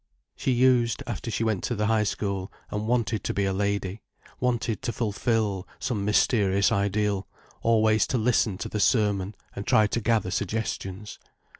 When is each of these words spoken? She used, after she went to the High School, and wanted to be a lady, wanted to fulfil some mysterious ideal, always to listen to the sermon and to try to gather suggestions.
She 0.35 0.49
used, 0.51 1.03
after 1.05 1.29
she 1.29 1.43
went 1.43 1.63
to 1.65 1.75
the 1.75 1.85
High 1.85 2.05
School, 2.05 2.51
and 2.71 2.87
wanted 2.87 3.23
to 3.23 3.35
be 3.35 3.45
a 3.45 3.53
lady, 3.53 4.01
wanted 4.39 4.81
to 4.81 4.91
fulfil 4.91 5.67
some 5.77 6.03
mysterious 6.03 6.71
ideal, 6.71 7.27
always 7.61 8.07
to 8.07 8.17
listen 8.17 8.57
to 8.57 8.67
the 8.67 8.79
sermon 8.79 9.35
and 9.55 9.63
to 9.67 9.69
try 9.69 9.85
to 9.85 10.01
gather 10.01 10.31
suggestions. 10.31 11.19